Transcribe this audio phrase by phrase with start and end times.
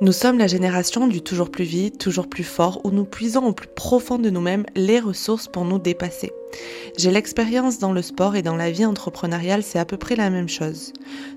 [0.00, 3.52] Nous sommes la génération du toujours plus vite, toujours plus fort, où nous puisons au
[3.52, 6.30] plus profond de nous-mêmes les ressources pour nous dépasser.
[6.96, 10.30] J'ai l'expérience dans le sport et dans la vie entrepreneuriale, c'est à peu près la
[10.30, 10.92] même chose.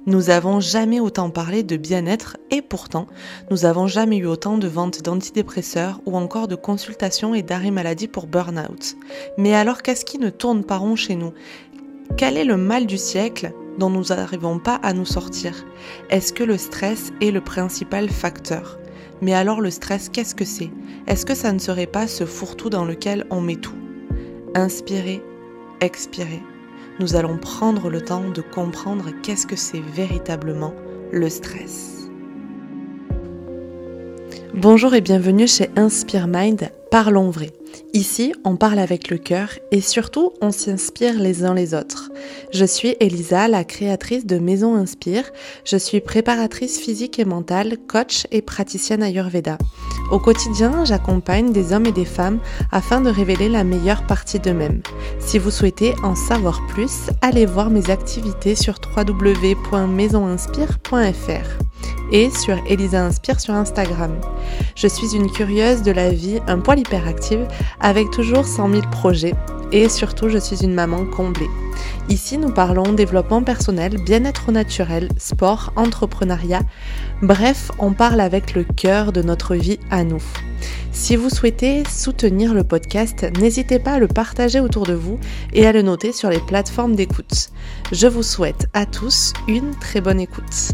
[0.06, 3.08] Nous avons jamais autant parlé de bien-être et pourtant,
[3.50, 8.08] nous avons jamais eu autant de ventes d'antidépresseurs ou encore de consultations et d'arrêt maladie
[8.08, 8.96] pour burn-out.
[9.40, 11.34] Mais alors qu'est-ce qui ne tourne pas rond chez nous?
[12.16, 13.54] Quel est le mal du siècle?
[13.78, 15.66] Dont nous n'arrivons pas à nous sortir
[16.10, 18.78] Est-ce que le stress est le principal facteur?
[19.22, 20.72] Mais alors le stress, qu'est-ce que c'est?
[21.08, 23.76] Est-ce que ça ne serait pas ce fourre-tout dans lequel on met tout?
[24.56, 25.22] Inspirez,
[25.80, 26.42] expirez.
[27.00, 30.74] Nous allons prendre le temps de comprendre qu'est-ce que c'est véritablement
[31.12, 32.10] le stress.
[34.54, 37.52] Bonjour et bienvenue chez Inspire Mind, parlons vrai.
[37.94, 42.10] Ici, on parle avec le cœur et surtout, on s'inspire les uns les autres.
[42.54, 45.30] Je suis Elisa, la créatrice de Maison Inspire.
[45.66, 49.58] Je suis préparatrice physique et mentale, coach et praticienne Ayurveda.
[50.10, 52.40] Au quotidien, j'accompagne des hommes et des femmes
[52.72, 54.82] afin de révéler la meilleure partie d'eux-mêmes.
[55.20, 61.62] Si vous souhaitez en savoir plus, allez voir mes activités sur www.maisoninspire.fr
[62.12, 64.20] et sur Elisa Inspire sur Instagram.
[64.76, 67.48] Je suis une curieuse de la vie, un poil hyperactive,
[67.80, 69.34] avec toujours 100 000 projets
[69.72, 71.50] et surtout je suis une maman comblée.
[72.10, 76.62] Ici nous parlons développement personnel, bien-être naturel, sport, entrepreneuriat,
[77.22, 80.24] bref on parle avec le cœur de notre vie à nous.
[80.92, 85.20] Si vous souhaitez soutenir le podcast, n'hésitez pas à le partager autour de vous
[85.54, 87.50] et à le noter sur les plateformes d'écoute.
[87.92, 90.74] Je vous souhaite à tous une très bonne écoute.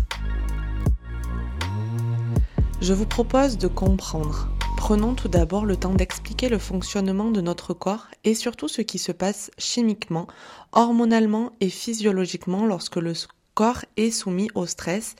[2.81, 4.49] Je vous propose de comprendre.
[4.77, 8.99] Prenons tout d'abord le temps d'expliquer le fonctionnement de notre corps et surtout ce qui
[8.99, 10.27] se passe chimiquement,
[10.71, 13.11] hormonalement et physiologiquement lorsque le
[13.53, 15.15] corps est soumis au stress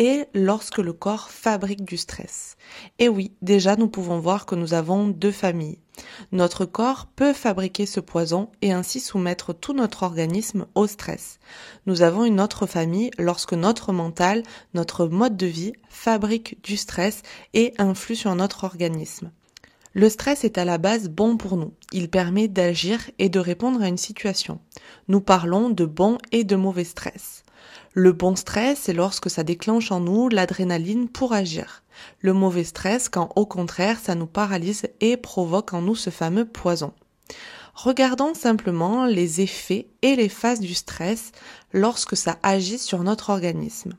[0.00, 2.56] et lorsque le corps fabrique du stress.
[2.98, 5.78] Et oui, déjà nous pouvons voir que nous avons deux familles.
[6.32, 11.38] Notre corps peut fabriquer ce poison et ainsi soumettre tout notre organisme au stress.
[11.84, 17.20] Nous avons une autre famille lorsque notre mental, notre mode de vie fabrique du stress
[17.52, 19.30] et influe sur notre organisme.
[19.92, 21.74] Le stress est à la base bon pour nous.
[21.92, 24.60] Il permet d'agir et de répondre à une situation.
[25.08, 27.42] Nous parlons de bon et de mauvais stress.
[27.92, 31.82] Le bon stress, c'est lorsque ça déclenche en nous l'adrénaline pour agir.
[32.20, 36.44] Le mauvais stress, quand au contraire, ça nous paralyse et provoque en nous ce fameux
[36.44, 36.92] poison.
[37.74, 41.32] Regardons simplement les effets et les phases du stress
[41.72, 43.94] lorsque ça agit sur notre organisme.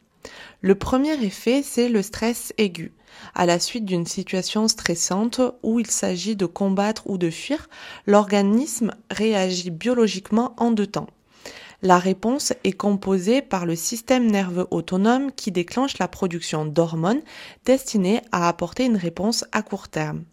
[0.62, 2.94] Le premier effet, c'est le stress aigu.
[3.35, 7.68] À la suite d'une situation stressante où il s'agit de combattre ou de fuir,
[8.08, 11.08] l'organisme réagit biologiquement en deux temps.
[11.83, 17.21] La réponse est composée par le système nerveux autonome qui déclenche la production d'hormones
[17.65, 20.23] destinées à apporter une réponse à court terme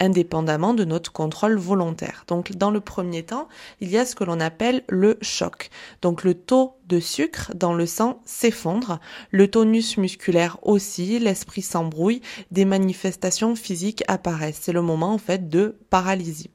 [0.00, 2.24] indépendamment de notre contrôle volontaire.
[2.28, 3.48] Donc dans le premier temps,
[3.80, 5.70] il y a ce que l'on appelle le choc.
[6.02, 12.20] Donc le taux de sucre dans le sang s'effondre, le tonus musculaire aussi, l'esprit s'embrouille,
[12.50, 14.60] des manifestations physiques apparaissent.
[14.62, 16.50] C'est le moment en fait de paralysie.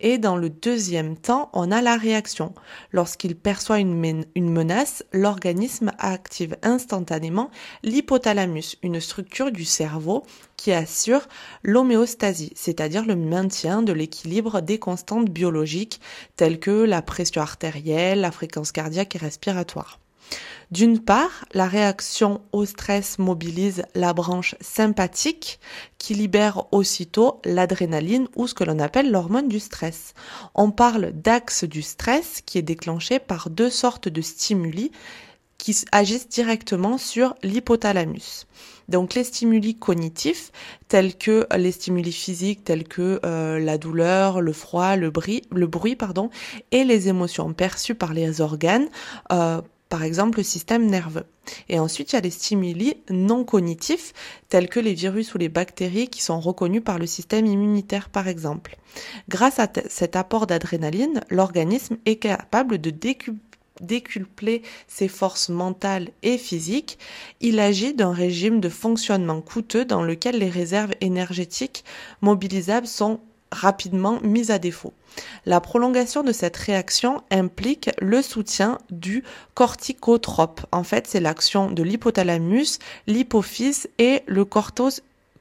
[0.00, 2.54] Et dans le deuxième temps, on a la réaction.
[2.92, 7.50] Lorsqu'il perçoit une, menace, l'organisme active instantanément
[7.82, 10.24] l'hypothalamus, une structure du cerveau
[10.56, 11.26] qui assure
[11.62, 16.00] l'homéostasie, c'est-à-dire le maintien de l'équilibre des constantes biologiques
[16.36, 19.98] telles que la pression artérielle, la fréquence cardiaque et respiratoire.
[20.72, 25.60] D'une part, la réaction au stress mobilise la branche sympathique
[25.98, 30.14] qui libère aussitôt l'adrénaline ou ce que l'on appelle l'hormone du stress.
[30.56, 34.90] On parle d'axe du stress qui est déclenché par deux sortes de stimuli
[35.58, 38.46] qui agissent directement sur l'hypothalamus.
[38.88, 40.52] Donc les stimuli cognitifs,
[40.88, 45.66] tels que les stimuli physiques, tels que euh, la douleur, le froid, le bruit, le
[45.66, 46.30] bruit pardon,
[46.72, 48.88] et les émotions perçues par les organes,
[49.32, 51.26] euh, par exemple le système nerveux.
[51.68, 54.12] Et ensuite, il y a les stimuli non cognitifs,
[54.48, 58.28] tels que les virus ou les bactéries qui sont reconnus par le système immunitaire, par
[58.28, 58.76] exemple.
[59.28, 62.90] Grâce à cet apport d'adrénaline, l'organisme est capable de
[63.80, 66.98] décupler ses forces mentales et physiques,
[67.40, 71.84] il agit d'un régime de fonctionnement coûteux dans lequel les réserves énergétiques
[72.22, 73.20] mobilisables sont
[73.56, 74.92] rapidement mise à défaut.
[75.46, 79.24] La prolongation de cette réaction implique le soutien du
[79.54, 80.60] corticotrope.
[80.72, 84.44] En fait, c'est l'action de l'hypothalamus, l'hypophyse et le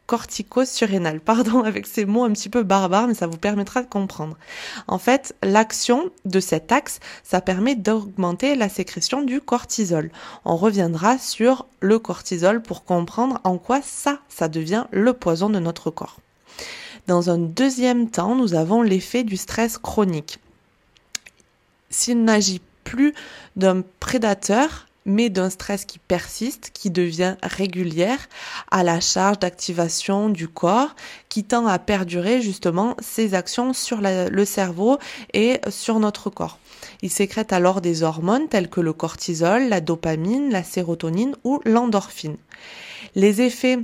[0.06, 1.20] cortico-surrénal.
[1.26, 4.38] Pardon avec ces mots un petit peu barbares, mais ça vous permettra de comprendre.
[4.88, 10.10] En fait, l'action de cet axe, ça permet d'augmenter la sécrétion du cortisol.
[10.46, 15.60] On reviendra sur le cortisol pour comprendre en quoi ça, ça devient le poison de
[15.60, 16.20] notre corps.
[17.08, 20.40] Dans un deuxième temps, nous avons l'effet du stress chronique.
[21.92, 23.14] S'il n'agit plus
[23.56, 28.28] d'un prédateur, mais d'un stress qui persiste, qui devient régulière
[28.72, 30.96] à la charge d'activation du corps,
[31.30, 34.98] qui tend à perdurer justement ses actions sur le cerveau
[35.34, 36.58] et sur notre corps.
[37.04, 42.38] Il sécrète alors des hormones telles que le cortisol, la dopamine, la sérotonine ou l'endorphine.
[43.14, 43.80] Les effets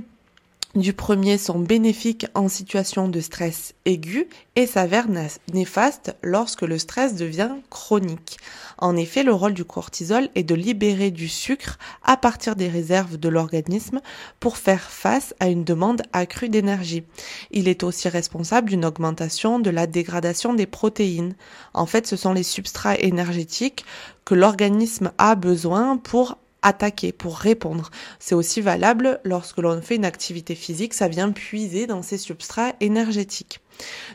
[0.74, 4.26] du premier sont bénéfiques en situation de stress aigu
[4.56, 5.08] et s'avèrent
[5.52, 8.38] néfastes lorsque le stress devient chronique.
[8.78, 13.18] En effet, le rôle du cortisol est de libérer du sucre à partir des réserves
[13.18, 14.00] de l'organisme
[14.40, 17.04] pour faire face à une demande accrue d'énergie.
[17.50, 21.36] Il est aussi responsable d'une augmentation de la dégradation des protéines.
[21.74, 23.84] En fait, ce sont les substrats énergétiques
[24.24, 27.90] que l'organisme a besoin pour attaquer, pour répondre.
[28.18, 32.72] C'est aussi valable lorsque l'on fait une activité physique, ça vient puiser dans ces substrats
[32.80, 33.60] énergétiques.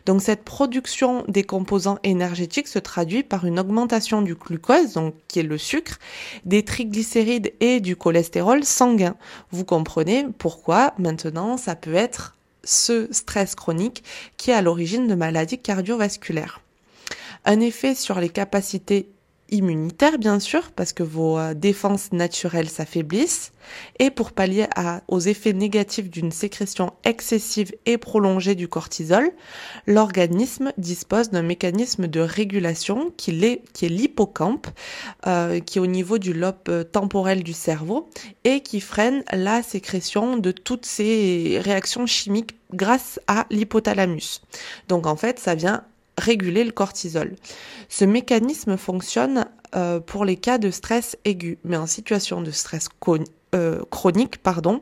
[0.05, 5.39] Donc cette production des composants énergétiques se traduit par une augmentation du glucose, donc qui
[5.39, 5.99] est le sucre,
[6.45, 9.15] des triglycérides et du cholestérol sanguin.
[9.51, 14.03] Vous comprenez pourquoi maintenant ça peut être ce stress chronique
[14.37, 16.61] qui est à l'origine de maladies cardiovasculaires.
[17.45, 19.09] Un effet sur les capacités
[19.49, 23.51] immunitaire bien sûr parce que vos euh, défenses naturelles s'affaiblissent
[23.99, 24.67] et pour pallier
[25.07, 29.29] aux effets négatifs d'une sécrétion excessive et prolongée du cortisol,
[29.85, 34.67] l'organisme dispose d'un mécanisme de régulation qui est, qui l'hippocampe
[35.25, 38.09] euh, qui est au niveau du lobe euh, temporel du cerveau
[38.43, 44.41] et qui freine la sécrétion de toutes ces réactions chimiques grâce à l'hypothalamus.
[44.87, 45.83] Donc en fait, ça vient
[46.17, 47.35] réguler le cortisol.
[47.89, 52.89] Ce mécanisme fonctionne euh, pour les cas de stress aigu, mais en situation de stress
[53.55, 54.81] euh, chronique, pardon,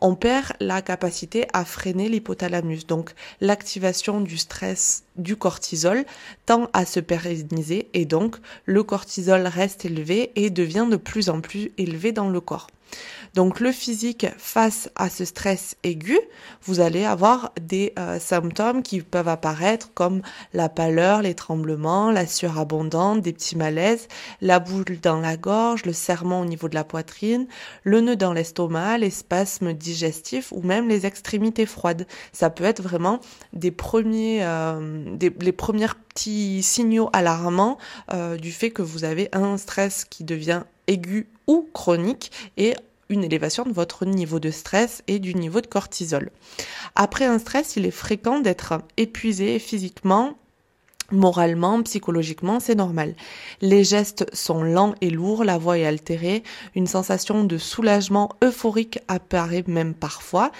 [0.00, 2.86] on perd la capacité à freiner l'hypothalamus.
[2.86, 6.04] Donc l'activation du stress du cortisol
[6.46, 8.36] tend à se pérenniser et donc
[8.66, 12.68] le cortisol reste élevé et devient de plus en plus élevé dans le corps.
[13.34, 16.18] Donc le physique face à ce stress aigu,
[16.62, 22.26] vous allez avoir des euh, symptômes qui peuvent apparaître comme la pâleur, les tremblements, la
[22.26, 24.08] sueur abondante, des petits malaises,
[24.40, 27.46] la boule dans la gorge, le serrement au niveau de la poitrine,
[27.82, 32.06] le nœud dans l'estomac, les spasmes digestifs ou même les extrémités froides.
[32.32, 33.20] Ça peut être vraiment
[33.52, 37.76] des premiers, euh, des, les premiers petits signaux alarmants
[38.12, 42.74] euh, du fait que vous avez un stress qui devient aigu ou chronique et
[43.08, 46.30] une élévation de votre niveau de stress et du niveau de cortisol.
[46.94, 50.38] Après un stress, il est fréquent d'être épuisé physiquement,
[51.10, 53.14] moralement, psychologiquement, c'est normal.
[53.60, 56.42] Les gestes sont lents et lourds, la voix est altérée,
[56.74, 60.50] une sensation de soulagement euphorique apparaît même parfois,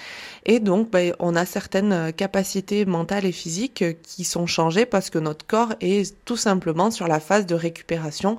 [0.45, 5.19] et donc ben, on a certaines capacités mentales et physiques qui sont changées parce que
[5.19, 8.37] notre corps est tout simplement sur la phase de récupération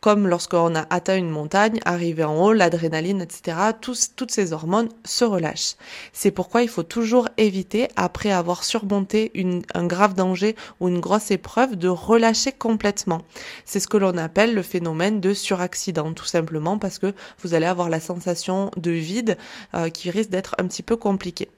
[0.00, 5.24] comme lorsqu'on a atteint une montagne, arrivé en haut, l'adrénaline, etc., toutes ces hormones se
[5.24, 5.74] relâchent.
[6.12, 9.32] C'est pourquoi il faut toujours éviter, après avoir surmonté
[9.74, 13.22] un grave danger ou une grosse épreuve, de relâcher complètement.
[13.64, 17.66] C'est ce que l'on appelle le phénomène de suraccident, tout simplement parce que vous allez
[17.66, 19.36] avoir la sensation de vide
[19.74, 21.48] euh, qui risque d'être un petit peu compliqué.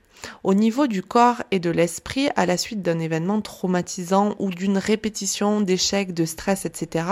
[0.44, 4.78] Au niveau du corps et de l'esprit, à la suite d'un événement traumatisant ou d'une
[4.78, 7.04] répétition d'échecs, de stress, etc.,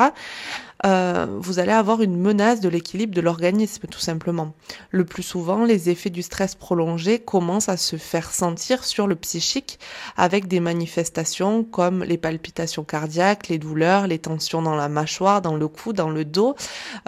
[0.87, 4.55] euh, vous allez avoir une menace de l'équilibre de l'organisme, tout simplement.
[4.91, 9.17] Le plus souvent, les effets du stress prolongé commencent à se faire sentir sur le
[9.17, 9.79] psychique
[10.17, 15.57] avec des manifestations comme les palpitations cardiaques, les douleurs, les tensions dans la mâchoire, dans
[15.57, 16.55] le cou, dans le dos,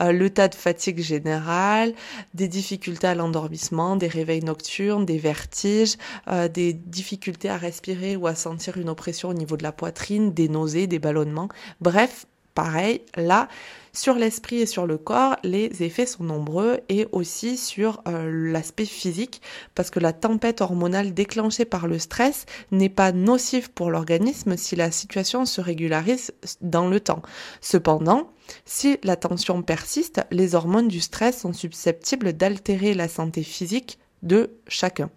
[0.00, 1.94] euh, le tas de fatigue générale,
[2.34, 5.96] des difficultés à l'endormissement, des réveils nocturnes, des vertiges,
[6.28, 10.32] euh, des difficultés à respirer ou à sentir une oppression au niveau de la poitrine,
[10.32, 11.48] des nausées, des ballonnements.
[11.80, 13.48] Bref, pareil, là,
[13.92, 18.84] sur l'esprit et sur le corps, les effets sont nombreux et aussi sur euh, l'aspect
[18.84, 19.42] physique
[19.74, 24.76] parce que la tempête hormonale déclenchée par le stress n'est pas nocive pour l'organisme si
[24.76, 27.22] la situation se régularise dans le temps.
[27.60, 28.30] Cependant,
[28.64, 34.50] si la tension persiste, les hormones du stress sont susceptibles d'altérer la santé physique de
[34.68, 35.10] chacun.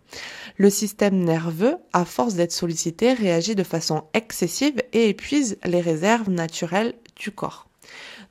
[0.57, 6.29] Le système nerveux, à force d'être sollicité, réagit de façon excessive et épuise les réserves
[6.29, 7.67] naturelles du corps.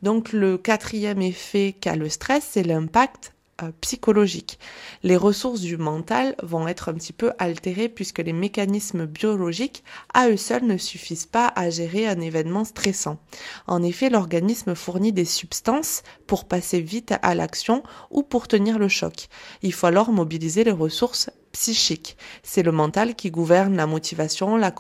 [0.03, 4.59] Donc le quatrième effet qu'a le stress, c'est l'impact euh, psychologique.
[5.03, 9.85] Les ressources du mental vont être un petit peu altérées puisque les mécanismes biologiques
[10.15, 13.19] à eux seuls ne suffisent pas à gérer un événement stressant.
[13.67, 18.89] En effet, l'organisme fournit des substances pour passer vite à l'action ou pour tenir le
[18.89, 19.29] choc.
[19.63, 22.17] Il faut alors mobiliser les ressources psychique.
[22.43, 24.75] C'est le mental qui gouverne la motivation, la,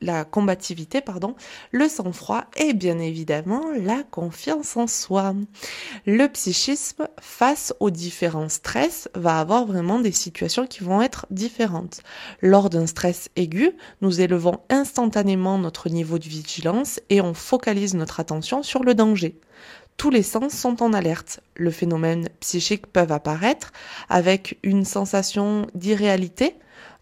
[0.00, 1.34] la combativité, pardon,
[1.70, 5.34] le sang-froid et bien évidemment la confiance en soi.
[6.06, 12.02] Le psychisme, face aux différents stress, va avoir vraiment des situations qui vont être différentes.
[12.42, 13.70] Lors d'un stress aigu,
[14.00, 19.38] nous élevons instantanément notre niveau de vigilance et on focalise notre attention sur le danger
[19.96, 21.40] tous les sens sont en alerte.
[21.54, 23.72] Le phénomène psychique peut apparaître
[24.08, 26.56] avec une sensation d'irréalité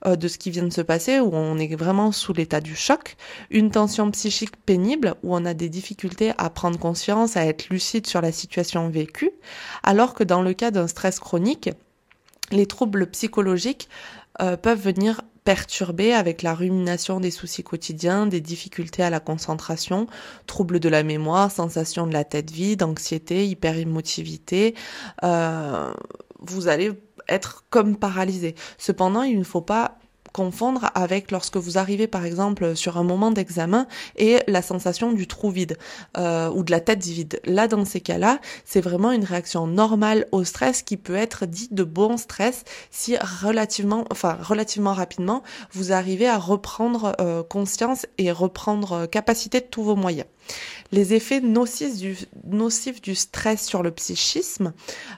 [0.06, 2.74] euh, de ce qui vient de se passer, où on est vraiment sous l'état du
[2.74, 3.16] choc,
[3.50, 8.06] une tension psychique pénible, où on a des difficultés à prendre conscience, à être lucide
[8.06, 9.30] sur la situation vécue,
[9.82, 11.70] alors que dans le cas d'un stress chronique,
[12.50, 13.88] les troubles psychologiques
[14.40, 20.06] euh, peuvent venir perturbé avec la rumination des soucis quotidiens, des difficultés à la concentration,
[20.46, 24.74] troubles de la mémoire, sensation de la tête vide, anxiété, hyperémotivité.
[25.24, 25.92] Euh,
[26.40, 26.92] vous allez
[27.28, 28.54] être comme paralysé.
[28.78, 29.98] Cependant, il ne faut pas
[30.32, 33.86] confondre avec lorsque vous arrivez par exemple sur un moment d'examen
[34.16, 35.76] et la sensation du trou vide
[36.16, 37.40] euh, ou de la tête vide.
[37.44, 41.68] Là, dans ces cas-là, c'est vraiment une réaction normale au stress qui peut être dit
[41.70, 48.32] de bon stress si relativement, enfin relativement rapidement, vous arrivez à reprendre euh, conscience et
[48.32, 50.26] reprendre euh, capacité de tous vos moyens.
[50.92, 54.74] Les effets nocifs du, stress sur le psychisme,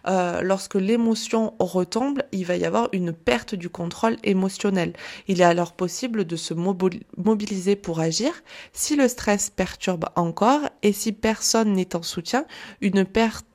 [0.06, 4.92] euh, lorsque l'émotion retombe, il va y avoir une perte du contrôle émotionnel.
[5.26, 8.32] Il est alors possible de se mobiliser pour agir.
[8.72, 12.46] Si le stress perturbe encore et si personne n'est en soutien,
[12.80, 13.46] une perte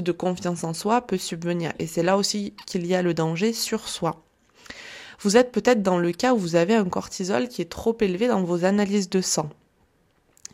[0.00, 1.72] de confiance en soi peut subvenir.
[1.78, 4.22] Et c'est là aussi qu'il y a le danger sur soi.
[5.20, 8.28] Vous êtes peut-être dans le cas où vous avez un cortisol qui est trop élevé
[8.28, 9.50] dans vos analyses de sang.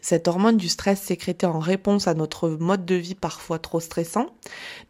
[0.03, 4.27] Cette hormone du stress sécrétée en réponse à notre mode de vie parfois trop stressant.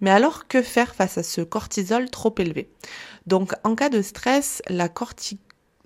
[0.00, 2.72] Mais alors, que faire face à ce cortisol trop élevé?
[3.26, 4.88] Donc, en cas de stress, la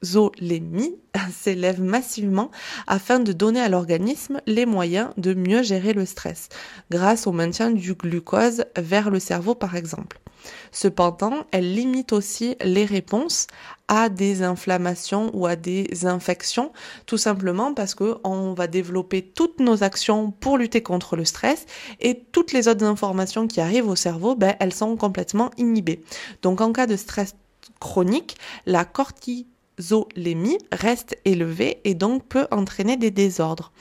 [0.00, 0.97] cortisolémie
[1.33, 2.50] s'élève massivement
[2.87, 6.49] afin de donner à l'organisme les moyens de mieux gérer le stress,
[6.91, 10.21] grâce au maintien du glucose vers le cerveau par exemple.
[10.71, 13.49] Cependant, elle limite aussi les réponses
[13.88, 16.73] à des inflammations ou à des infections,
[17.07, 21.67] tout simplement parce que on va développer toutes nos actions pour lutter contre le stress
[22.00, 26.03] et toutes les autres informations qui arrivent au cerveau, ben, elles sont complètement inhibées.
[26.43, 27.35] Donc en cas de stress
[27.81, 28.37] chronique,
[28.67, 28.85] la
[29.76, 33.73] cortisolémie reste élevée et donc peut entraîner des désordres.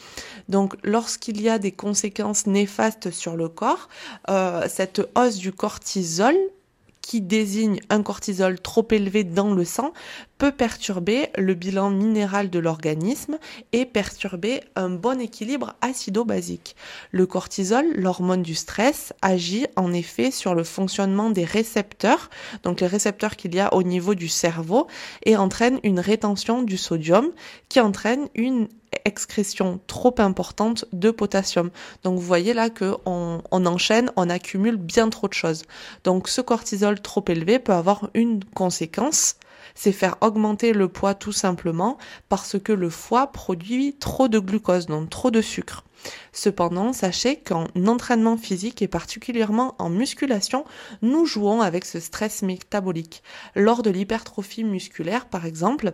[0.49, 3.89] Donc lorsqu'il y a des conséquences néfastes sur le corps,
[4.29, 6.35] euh, cette hausse du cortisol
[7.05, 9.93] qui désigne un cortisol trop élevé dans le sang
[10.39, 13.37] peut perturber le bilan minéral de l'organisme
[13.73, 16.75] et perturber un bon équilibre acido-basique.
[17.11, 22.31] Le cortisol, l'hormone du stress, agit en effet sur le fonctionnement des récepteurs,
[22.63, 24.87] donc les récepteurs qu'il y a au niveau du cerveau,
[25.27, 27.31] et entraîne une rétention du sodium
[27.69, 28.67] qui entraîne une
[29.05, 31.69] excrétion trop importante de potassium.
[32.03, 35.63] Donc vous voyez là que on, enchaîne, on accumule bien trop de choses.
[36.03, 39.35] Donc ce cortisol trop élevé peut avoir une conséquence,
[39.75, 41.97] c'est faire augmenter le poids tout simplement
[42.29, 45.83] parce que le foie produit trop de glucose, donc trop de sucre.
[46.31, 50.65] Cependant, sachez qu'en entraînement physique et particulièrement en musculation,
[51.01, 53.23] nous jouons avec ce stress métabolique.
[53.55, 55.93] Lors de l'hypertrophie musculaire, par exemple,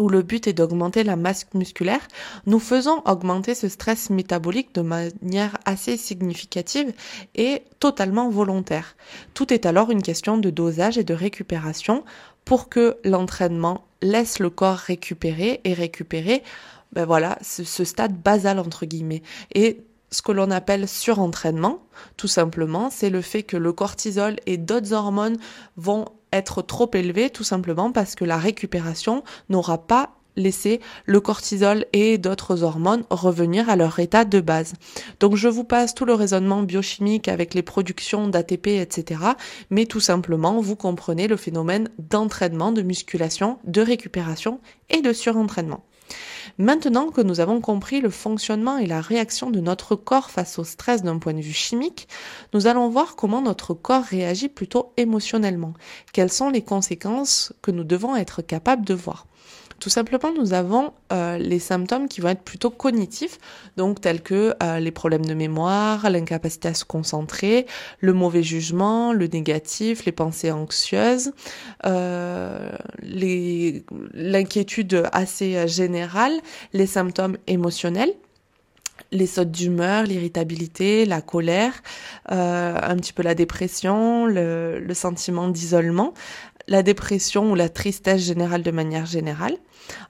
[0.00, 2.00] où le but est d'augmenter la masse musculaire,
[2.46, 6.92] nous faisons augmenter ce stress métabolique de manière assez significative
[7.34, 8.96] et totalement volontaire.
[9.34, 12.02] Tout est alors une question de dosage et de récupération
[12.46, 16.42] pour que l'entraînement laisse le corps récupérer et récupérer
[16.92, 19.22] ben voilà, ce, stade basal entre guillemets.
[19.54, 21.82] Et ce que l'on appelle surentraînement,
[22.16, 25.36] tout simplement, c'est le fait que le cortisol et d'autres hormones
[25.76, 31.86] vont être trop élevés, tout simplement parce que la récupération n'aura pas laissé le cortisol
[31.92, 34.74] et d'autres hormones revenir à leur état de base.
[35.18, 39.20] Donc je vous passe tout le raisonnement biochimique avec les productions d'ATP, etc.
[39.70, 45.84] Mais tout simplement, vous comprenez le phénomène d'entraînement, de musculation, de récupération et de surentraînement.
[46.58, 50.64] Maintenant que nous avons compris le fonctionnement et la réaction de notre corps face au
[50.64, 52.08] stress d'un point de vue chimique,
[52.52, 55.74] nous allons voir comment notre corps réagit plutôt émotionnellement.
[56.12, 59.26] Quelles sont les conséquences que nous devons être capables de voir?
[59.80, 63.38] Tout simplement, nous avons euh, les symptômes qui vont être plutôt cognitifs,
[63.78, 67.66] donc tels que euh, les problèmes de mémoire, l'incapacité à se concentrer,
[67.98, 71.32] le mauvais jugement, le négatif, les pensées anxieuses,
[71.86, 72.70] euh,
[73.02, 76.32] l'inquiétude assez générale,
[76.72, 78.14] les symptômes émotionnels
[79.12, 81.82] les sautes d'humeur, l'irritabilité, la colère,
[82.30, 86.14] euh, un petit peu la dépression, le, le sentiment d'isolement,
[86.68, 89.56] la dépression ou la tristesse générale de manière générale.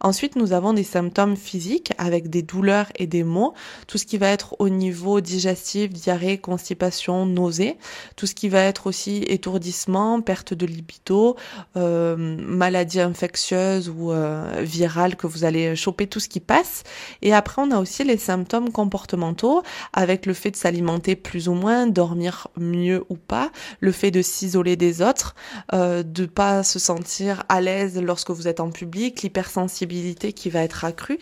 [0.00, 3.54] Ensuite, nous avons des symptômes physiques avec des douleurs et des maux,
[3.86, 7.76] tout ce qui va être au niveau digestif, diarrhée, constipation, nausée,
[8.16, 11.36] tout ce qui va être aussi étourdissement, perte de libido,
[11.76, 16.82] euh, maladie infectieuse ou euh, virale que vous allez choper, tout ce qui passe.
[17.22, 19.62] Et après, on a aussi les symptômes comportementaux
[19.92, 23.50] avec le fait de s'alimenter plus ou moins, dormir mieux ou pas,
[23.80, 25.34] le fait de s'isoler des autres,
[25.74, 30.62] euh, de pas se sentir à l'aise lorsque vous êtes en public, l'hypersensibilité qui va
[30.62, 31.18] être accrue.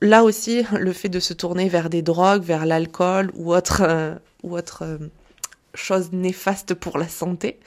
[0.00, 4.14] Là aussi, le fait de se tourner vers des drogues, vers l'alcool ou autre, euh,
[4.42, 4.98] ou autre euh,
[5.76, 7.58] chose néfaste pour la santé.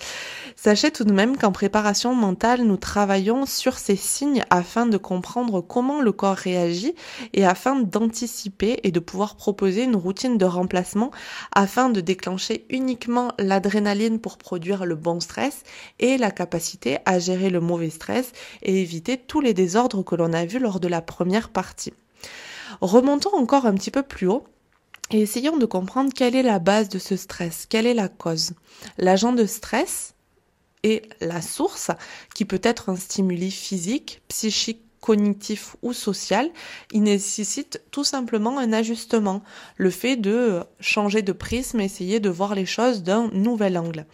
[0.56, 5.62] Sachez tout de même qu'en préparation mentale, nous travaillons sur ces signes afin de comprendre
[5.62, 6.96] comment le corps réagit
[7.34, 11.12] et afin d'anticiper et de pouvoir proposer une routine de remplacement
[11.56, 15.64] afin de déclencher uniquement l'adrénaline pour produire le bon stress
[16.00, 20.34] et la capacité à gérer le mauvais stress et éviter tous les désordres que l'on
[20.34, 21.94] a vus lors de la première partie.
[22.82, 24.44] Remontons encore un petit peu plus haut
[25.12, 28.54] et essayons de comprendre quelle est la base de ce stress, quelle est la cause?
[28.98, 30.14] L'agent de stress
[30.84, 31.92] est la source
[32.36, 36.50] qui peut être un stimuli physique, psychique, cognitif ou social,
[36.92, 39.42] il nécessite tout simplement un ajustement,
[39.78, 44.06] le fait de changer de prisme, essayer de voir les choses d'un nouvel angle.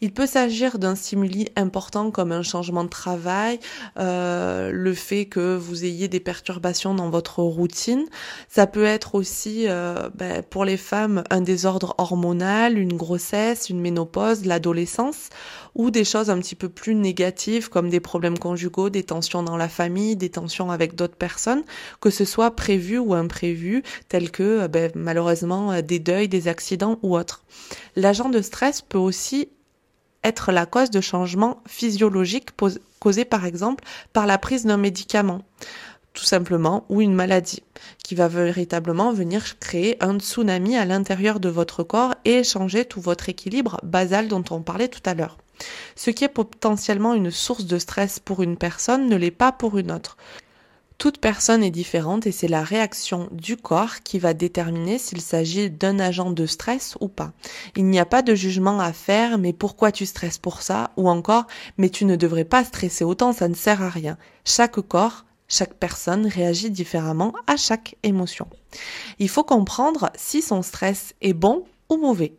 [0.00, 3.58] Il peut s'agir d'un stimuli important comme un changement de travail,
[3.98, 8.04] euh, le fait que vous ayez des perturbations dans votre routine.
[8.48, 13.80] Ça peut être aussi euh, ben, pour les femmes un désordre hormonal, une grossesse, une
[13.80, 15.30] ménopause, l'adolescence
[15.74, 19.56] ou des choses un petit peu plus négatives comme des problèmes conjugaux, des tensions dans
[19.56, 21.64] la famille, des tensions avec d'autres personnes,
[22.00, 27.16] que ce soit prévu ou imprévu, tels que ben, malheureusement des deuils, des accidents ou
[27.16, 27.42] autres.
[27.96, 29.48] L'agent de stress peut aussi
[30.24, 32.50] être la cause de changements physiologiques
[32.98, 35.42] causés par exemple par la prise d'un médicament
[36.18, 37.62] tout simplement, ou une maladie,
[38.02, 43.00] qui va véritablement venir créer un tsunami à l'intérieur de votre corps et changer tout
[43.00, 45.38] votre équilibre basal dont on parlait tout à l'heure.
[45.94, 49.78] Ce qui est potentiellement une source de stress pour une personne ne l'est pas pour
[49.78, 50.16] une autre.
[50.98, 55.70] Toute personne est différente et c'est la réaction du corps qui va déterminer s'il s'agit
[55.70, 57.32] d'un agent de stress ou pas.
[57.76, 61.08] Il n'y a pas de jugement à faire, mais pourquoi tu stresses pour ça Ou
[61.08, 64.18] encore, mais tu ne devrais pas stresser autant, ça ne sert à rien.
[64.44, 68.48] Chaque corps, chaque personne réagit différemment à chaque émotion.
[69.20, 72.34] Il faut comprendre si son stress est bon ou mauvais.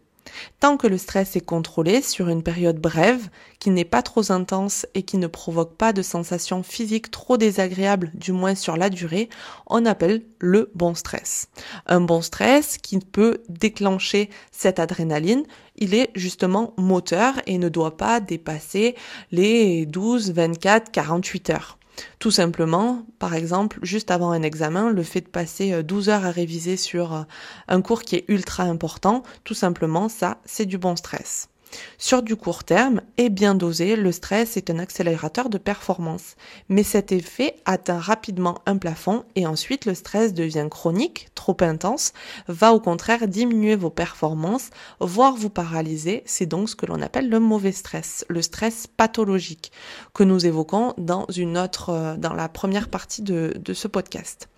[0.60, 4.86] Tant que le stress est contrôlé sur une période brève, qui n'est pas trop intense
[4.94, 9.30] et qui ne provoque pas de sensations physiques trop désagréables, du moins sur la durée,
[9.68, 11.50] on appelle le bon stress.
[11.86, 15.44] Un bon stress qui peut déclencher cette adrénaline,
[15.76, 18.96] il est justement moteur et ne doit pas dépasser
[19.32, 21.79] les 12, 24, 48 heures.
[22.20, 26.26] Tout simplement, par exemple, juste avant un examen, le fait de passer 12 euh, heures
[26.26, 27.22] à réviser sur euh,
[27.68, 31.50] un cours qui est ultra important, tout simplement, ça, c'est du bon stress.
[31.98, 36.36] Sur du court terme et bien dosé, le stress est un accélérateur de performance.
[36.70, 42.14] Mais cet effet atteint rapidement un plafond et ensuite le stress devient chronique, trop intense,
[42.48, 46.24] va au contraire diminuer vos performances, voire vous paralyser.
[46.26, 49.72] C'est donc ce que l'on appelle le mauvais stress, le stress pathologique,
[50.14, 54.50] que nous évoquons dans une autre, euh, dans la première partie de, de ce podcast.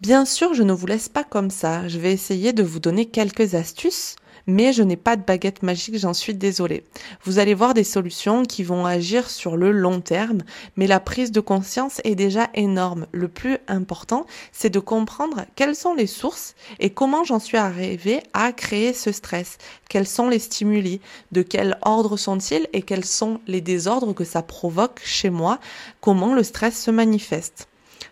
[0.00, 1.86] Bien sûr, je ne vous laisse pas comme ça.
[1.88, 5.98] Je vais essayer de vous donner quelques astuces mais je n'ai pas de baguette magique,
[5.98, 6.84] j'en suis désolée.
[7.24, 10.42] Vous allez voir des solutions qui vont agir sur le long terme,
[10.76, 13.06] mais la prise de conscience est déjà énorme.
[13.12, 18.22] Le plus important, c'est de comprendre quelles sont les sources et comment j'en suis arrivée
[18.32, 19.58] à créer ce stress.
[19.88, 21.00] Quels sont les stimuli,
[21.32, 22.68] de quel ordre sont-ils?
[22.72, 25.58] Et quels sont les désordres que ça provoque chez moi,
[26.00, 27.68] comment le stress se manifeste?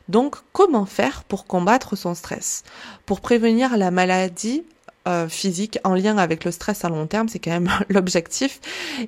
[0.08, 2.62] Donc, comment faire pour combattre son stress?
[3.06, 4.64] Pour prévenir la maladie
[5.06, 8.60] euh, physique en lien avec le stress à long terme, c'est quand même l'objectif,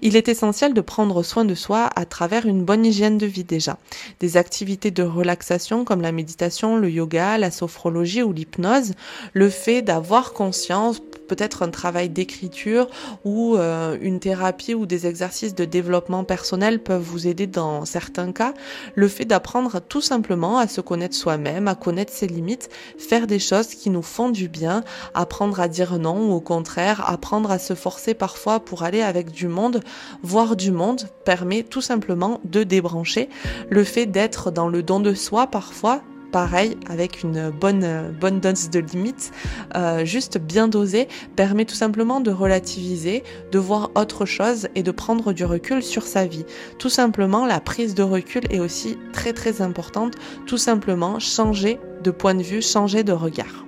[0.02, 3.44] il est essentiel de prendre soin de soi à travers une bonne hygiène de vie
[3.44, 3.78] déjà.
[4.20, 8.92] Des activités de relaxation comme la méditation, le yoga, la sophrologie ou l'hypnose,
[9.32, 12.88] le fait d'avoir conscience peut-être un travail d'écriture
[13.24, 18.32] ou euh, une thérapie ou des exercices de développement personnel peuvent vous aider dans certains
[18.32, 18.54] cas.
[18.94, 23.38] Le fait d'apprendre tout simplement à se connaître soi-même, à connaître ses limites, faire des
[23.38, 24.82] choses qui nous font du bien,
[25.14, 29.30] apprendre à dire non ou au contraire, apprendre à se forcer parfois pour aller avec
[29.30, 29.80] du monde,
[30.22, 33.28] voir du monde permet tout simplement de débrancher.
[33.70, 38.70] Le fait d'être dans le don de soi parfois pareil, avec une bonne, bonne dose
[38.70, 39.32] de limite,
[39.74, 44.90] euh, juste bien dosé, permet tout simplement de relativiser, de voir autre chose et de
[44.90, 46.44] prendre du recul sur sa vie.
[46.78, 50.14] Tout simplement, la prise de recul est aussi très très importante.
[50.46, 53.64] Tout simplement, changer de point de vue, changer de regard.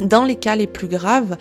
[0.00, 1.36] Dans les cas les plus graves,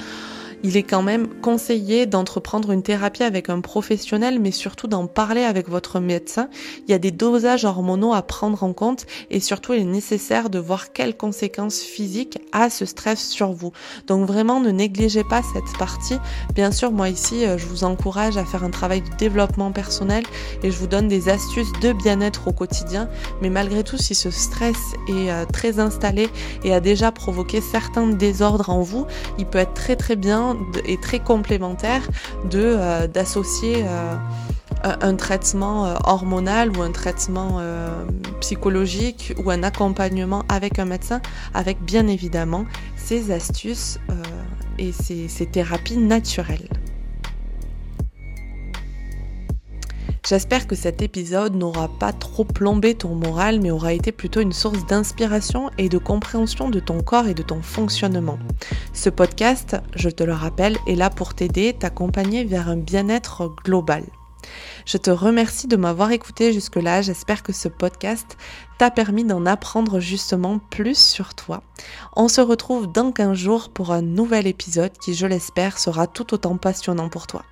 [0.64, 5.44] il est quand même conseillé d'entreprendre une thérapie avec un professionnel, mais surtout d'en parler
[5.44, 6.50] avec votre médecin.
[6.88, 10.50] Il y a des dosages hormonaux à prendre en compte et surtout il est nécessaire
[10.50, 13.72] de voir quelles conséquences physiques a ce stress sur vous.
[14.08, 16.18] Donc vraiment ne négligez pas cette partie.
[16.54, 20.24] Bien sûr, moi ici, euh, je vous encourage à faire un travail de développement personnel
[20.64, 23.10] et je vous donne des astuces de bien-être au quotidien.
[23.42, 26.30] Mais malgré tout, si ce stress est euh, très installé
[26.64, 29.06] et a déjà provoqué certains désordres en vous,
[29.38, 30.51] il peut être très très bien
[30.86, 32.08] est très complémentaire
[32.50, 34.16] de euh, d'associer euh,
[34.84, 37.62] un traitement euh, hormonal ou un traitement
[38.40, 41.22] psychologique ou un accompagnement avec un médecin,
[41.54, 44.00] avec bien évidemment ces astuces
[44.80, 46.81] et ces thérapies naturelles.
[50.32, 54.54] J'espère que cet épisode n'aura pas trop plombé ton moral, mais aura été plutôt une
[54.54, 58.40] source d'inspiration et de compréhension de ton corps et de ton fonctionnement.
[58.94, 64.06] Ce podcast, je te le rappelle, est là pour t'aider, t'accompagner vers un bien-être global.
[64.86, 67.02] Je te remercie de m'avoir écouté jusque-là.
[67.02, 68.38] J'espère que ce podcast
[68.78, 71.62] t'a permis d'en apprendre justement plus sur toi.
[72.16, 76.34] On se retrouve dans 15 jours pour un nouvel épisode qui, je l'espère, sera tout
[76.34, 77.44] autant passionnant pour toi.